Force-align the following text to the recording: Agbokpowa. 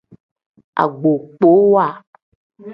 Agbokpowa. 0.81 1.87